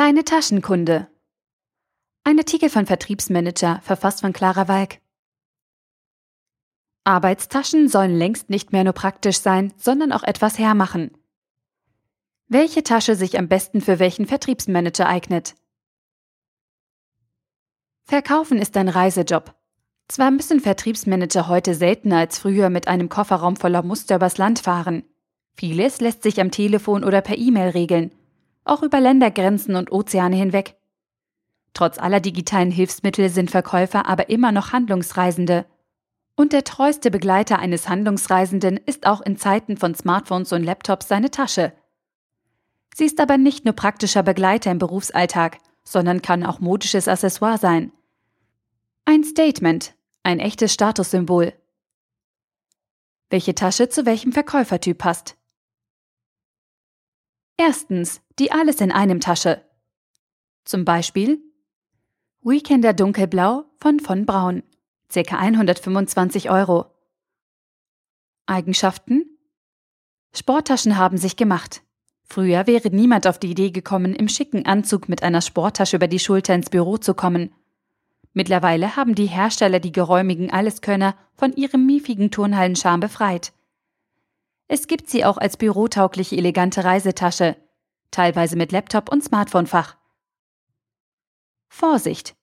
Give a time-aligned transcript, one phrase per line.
[0.00, 1.08] Kleine Taschenkunde.
[2.24, 4.98] Ein Artikel von Vertriebsmanager, verfasst von Clara Walk.
[7.04, 11.10] Arbeitstaschen sollen längst nicht mehr nur praktisch sein, sondern auch etwas hermachen.
[12.48, 15.54] Welche Tasche sich am besten für welchen Vertriebsmanager eignet?
[18.04, 19.54] Verkaufen ist ein Reisejob.
[20.08, 25.04] Zwar müssen Vertriebsmanager heute seltener als früher mit einem Kofferraum voller Muster übers Land fahren.
[25.56, 28.12] Vieles lässt sich am Telefon oder per E-Mail regeln,
[28.64, 30.76] auch über Ländergrenzen und Ozeane hinweg.
[31.72, 35.66] Trotz aller digitalen Hilfsmittel sind Verkäufer aber immer noch Handlungsreisende.
[36.34, 41.30] Und der treueste Begleiter eines Handlungsreisenden ist auch in Zeiten von Smartphones und Laptops seine
[41.30, 41.72] Tasche.
[42.94, 47.92] Sie ist aber nicht nur praktischer Begleiter im Berufsalltag, sondern kann auch modisches Accessoire sein.
[49.04, 51.52] Ein Statement, ein echtes Statussymbol.
[53.28, 55.36] Welche Tasche zu welchem Verkäufertyp passt.
[57.62, 59.60] Erstens, die Alles in einem Tasche.
[60.64, 61.42] Zum Beispiel
[62.40, 64.62] Weekender Dunkelblau von von Braun,
[65.12, 65.36] ca.
[65.36, 66.86] 125 Euro.
[68.46, 69.36] Eigenschaften?
[70.34, 71.82] Sporttaschen haben sich gemacht.
[72.24, 76.18] Früher wäre niemand auf die Idee gekommen, im schicken Anzug mit einer Sporttasche über die
[76.18, 77.52] Schulter ins Büro zu kommen.
[78.32, 83.52] Mittlerweile haben die Hersteller die geräumigen Alleskönner von ihrem miefigen Turnhallenscham befreit.
[84.72, 87.56] Es gibt sie auch als bürotaugliche elegante Reisetasche,
[88.12, 89.96] teilweise mit Laptop und Smartphonefach.
[91.68, 92.36] Vorsicht!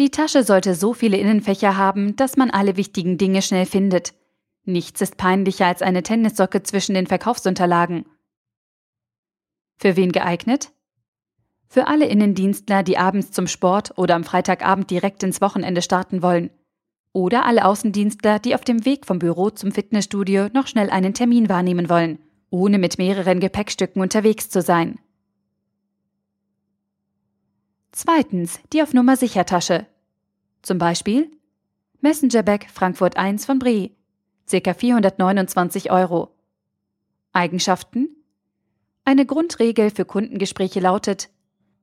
[0.00, 4.14] Die Tasche sollte so viele Innenfächer haben, dass man alle wichtigen Dinge schnell findet.
[4.64, 8.04] Nichts ist peinlicher als eine Tennissocke zwischen den Verkaufsunterlagen.
[9.76, 10.72] Für wen geeignet?
[11.68, 16.50] Für alle Innendienstler, die abends zum Sport oder am Freitagabend direkt ins Wochenende starten wollen.
[17.12, 21.48] Oder alle Außendienstler, die auf dem Weg vom Büro zum Fitnessstudio noch schnell einen Termin
[21.48, 22.18] wahrnehmen wollen,
[22.48, 24.98] ohne mit mehreren Gepäckstücken unterwegs zu sein.
[27.92, 29.44] Zweitens die auf Nummer sicher.
[30.62, 31.30] Zum Beispiel
[32.00, 33.90] Messenger Bag Frankfurt 1 von Bree,
[34.50, 34.72] ca.
[34.72, 36.30] 429 Euro.
[37.32, 38.08] Eigenschaften
[39.04, 41.28] Eine Grundregel für Kundengespräche lautet,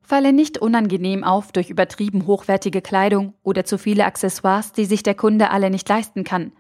[0.09, 5.13] falle nicht unangenehm auf durch übertrieben hochwertige Kleidung oder zu viele Accessoires, die sich der
[5.13, 6.51] Kunde alle nicht leisten kann.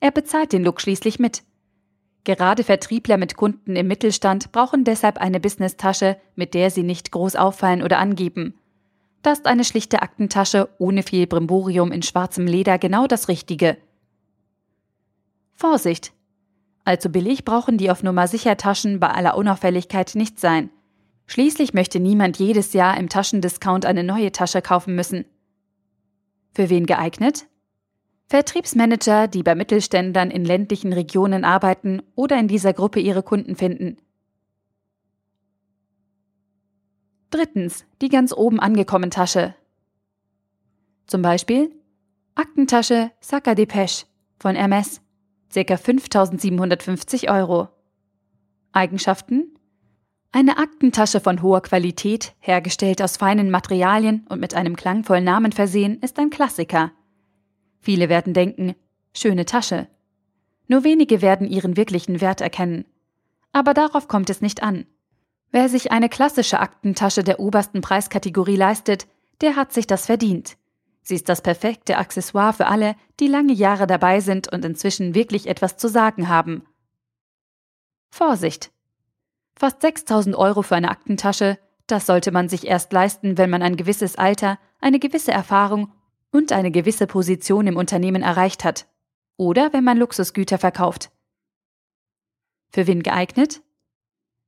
[0.00, 1.42] Er bezahlt den Look schließlich mit.
[2.24, 7.36] Gerade Vertriebler mit Kunden im Mittelstand brauchen deshalb eine Business-Tasche, mit der sie nicht groß
[7.36, 8.54] auffallen oder angeben.
[9.20, 13.76] Da ist eine schlichte Aktentasche ohne viel Brimborium in schwarzem Leder genau das Richtige.
[15.52, 16.12] Vorsicht!
[16.84, 20.70] Allzu billig brauchen die auf Nummer sicher Taschen bei aller Unauffälligkeit nicht sein.
[21.30, 25.24] Schließlich möchte niemand jedes Jahr im Taschendiscount eine neue Tasche kaufen müssen.
[26.54, 27.46] Für wen geeignet?
[28.26, 33.98] Vertriebsmanager, die bei Mittelständlern in ländlichen Regionen arbeiten oder in dieser Gruppe ihre Kunden finden.
[37.30, 39.54] Drittens, die ganz oben angekommen Tasche.
[41.06, 41.70] Zum Beispiel
[42.34, 44.06] Aktentasche Sacca Depeche
[44.40, 45.00] von Hermes,
[45.54, 45.76] ca.
[45.76, 47.68] 5750 Euro.
[48.72, 49.54] Eigenschaften?
[50.32, 55.98] Eine Aktentasche von hoher Qualität, hergestellt aus feinen Materialien und mit einem klangvollen Namen versehen,
[56.02, 56.92] ist ein Klassiker.
[57.80, 58.76] Viele werden denken,
[59.12, 59.88] schöne Tasche.
[60.68, 62.84] Nur wenige werden ihren wirklichen Wert erkennen.
[63.52, 64.86] Aber darauf kommt es nicht an.
[65.50, 69.08] Wer sich eine klassische Aktentasche der obersten Preiskategorie leistet,
[69.40, 70.56] der hat sich das verdient.
[71.02, 75.48] Sie ist das perfekte Accessoire für alle, die lange Jahre dabei sind und inzwischen wirklich
[75.48, 76.62] etwas zu sagen haben.
[78.10, 78.70] Vorsicht!
[79.60, 83.76] Fast 6000 Euro für eine Aktentasche, das sollte man sich erst leisten, wenn man ein
[83.76, 85.92] gewisses Alter, eine gewisse Erfahrung
[86.32, 88.88] und eine gewisse Position im Unternehmen erreicht hat.
[89.36, 91.10] Oder wenn man Luxusgüter verkauft.
[92.70, 93.60] Für wen geeignet?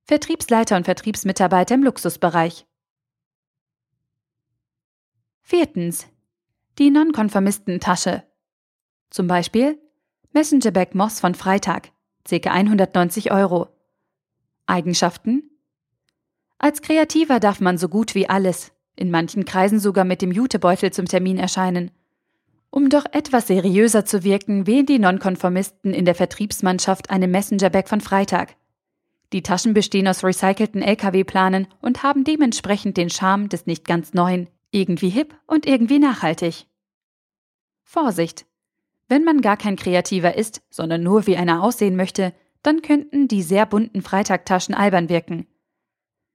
[0.04, 2.64] Vertriebsleiter und Vertriebsmitarbeiter im Luxusbereich.
[5.42, 6.06] Viertens.
[6.78, 8.22] Die Nonkonformistentasche.
[9.10, 9.78] Zum Beispiel
[10.32, 11.92] Messenger Bag Moss von Freitag,
[12.26, 12.50] ca.
[12.50, 13.68] 190 Euro.
[14.66, 15.50] Eigenschaften?
[16.58, 20.92] Als Kreativer darf man so gut wie alles, in manchen Kreisen sogar mit dem Jutebeutel
[20.92, 21.90] zum Termin erscheinen.
[22.70, 27.88] Um doch etwas seriöser zu wirken, wählen die Nonkonformisten in der Vertriebsmannschaft eine Messenger Bag
[27.88, 28.56] von Freitag.
[29.32, 34.48] Die Taschen bestehen aus recycelten LKW-Planen und haben dementsprechend den Charme des nicht ganz neuen,
[34.70, 36.66] irgendwie hip und irgendwie nachhaltig.
[37.82, 38.46] Vorsicht!
[39.08, 42.32] Wenn man gar kein Kreativer ist, sondern nur wie einer aussehen möchte,
[42.62, 45.46] dann könnten die sehr bunten Freitagtaschen albern wirken.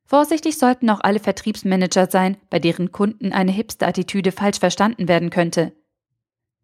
[0.06, 5.74] Vorsichtig sollten auch alle Vertriebsmanager sein, bei deren Kunden eine Hipster-Attitüde falsch verstanden werden könnte.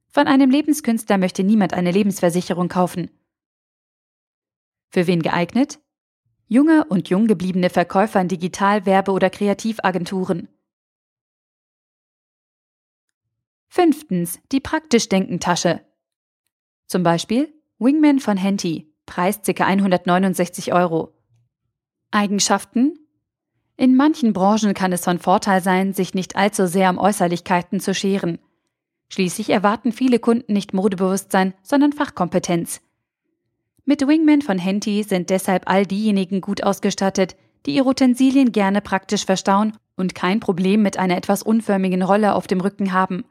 [0.07, 3.09] Von einem Lebenskünstler möchte niemand eine Lebensversicherung kaufen.
[4.89, 5.79] Für wen geeignet?
[6.47, 10.47] Junge und jung gebliebene Verkäufer in Digital-, Werbe- oder Kreativagenturen.
[13.67, 15.83] Fünftens, die praktisch denken Tasche.
[16.85, 19.65] Zum Beispiel Wingman von Henty, Preis ca.
[19.65, 21.13] 169 Euro.
[22.11, 22.99] Eigenschaften?
[23.75, 27.93] In manchen Branchen kann es von Vorteil sein, sich nicht allzu sehr um Äußerlichkeiten zu
[27.93, 28.39] scheren.
[29.09, 32.81] Schließlich erwarten viele Kunden nicht Modebewusstsein, sondern Fachkompetenz.
[33.85, 37.35] Mit Wingman von Henty sind deshalb all diejenigen gut ausgestattet,
[37.65, 42.47] die ihre Utensilien gerne praktisch verstauen und kein Problem mit einer etwas unförmigen Rolle auf
[42.47, 43.25] dem Rücken haben.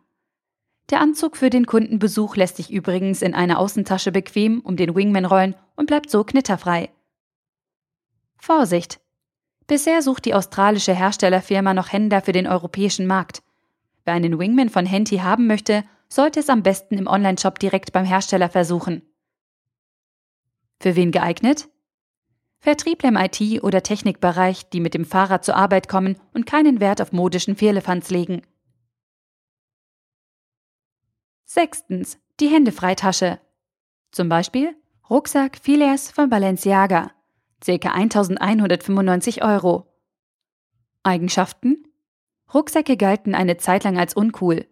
[0.90, 5.25] Der Anzug für den Kundenbesuch lässt sich übrigens in einer Außentasche bequem um den Wingman
[5.25, 6.90] rollen und bleibt so knitterfrei.
[8.38, 9.00] Vorsicht!
[9.67, 13.43] Bisher sucht die australische Herstellerfirma noch Händler für den europäischen Markt.
[14.05, 18.05] Wer einen Wingman von Henty haben möchte, sollte es am besten im Onlineshop direkt beim
[18.05, 19.02] Hersteller versuchen.
[20.81, 21.69] Für wen geeignet?
[22.58, 27.00] Vertriebler im IT- oder Technikbereich, die mit dem Fahrrad zur Arbeit kommen und keinen Wert
[27.00, 28.43] auf modischen Firlefanz legen.
[31.54, 33.38] Sechstens, die Händefreitasche.
[34.10, 34.75] Zum Beispiel
[35.10, 37.10] Rucksack Phileas von Balenciaga,
[37.62, 37.90] ca.
[37.90, 39.87] 1195 Euro.
[41.02, 41.88] Eigenschaften?
[42.54, 44.64] Rucksäcke galten eine Zeit lang als uncool.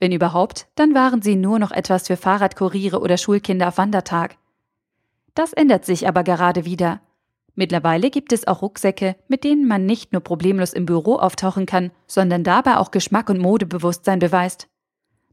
[0.00, 4.36] Wenn überhaupt, dann waren sie nur noch etwas für Fahrradkuriere oder Schulkinder auf Wandertag.
[5.36, 7.00] Das ändert sich aber gerade wieder.
[7.54, 11.92] Mittlerweile gibt es auch Rucksäcke, mit denen man nicht nur problemlos im Büro auftauchen kann,
[12.08, 14.66] sondern dabei auch Geschmack und Modebewusstsein beweist.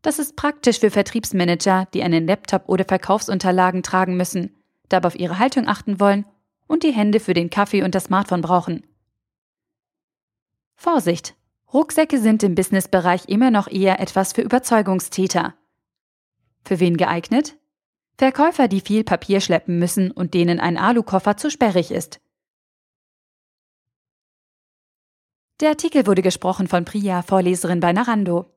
[0.02, 4.56] Das ist praktisch für Vertriebsmanager, die einen Laptop oder Verkaufsunterlagen tragen müssen,
[4.90, 6.26] dabei auf ihre Haltung achten wollen
[6.68, 8.86] und die Hände für den Kaffee und das Smartphone brauchen.
[10.76, 11.36] Vorsicht!
[11.74, 15.54] Rucksäcke sind im Businessbereich immer noch eher etwas für Überzeugungstäter.
[16.66, 17.58] Für wen geeignet?
[18.18, 22.20] Verkäufer, die viel Papier schleppen müssen und denen ein Alukoffer zu sperrig ist.
[25.62, 28.52] Der Artikel wurde gesprochen von Priya, Vorleserin bei Narando.